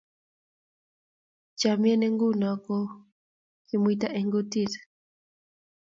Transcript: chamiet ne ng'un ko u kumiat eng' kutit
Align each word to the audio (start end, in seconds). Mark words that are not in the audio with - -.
chamiet 1.59 1.97
ne 1.99 2.07
ng'un 2.13 2.41
ko 2.65 2.77
u 2.85 2.93
kumiat 3.67 4.01
eng' 4.17 4.31
kutit 4.33 4.71